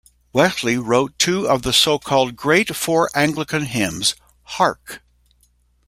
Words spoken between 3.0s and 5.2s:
Anglican Hymns: Hark!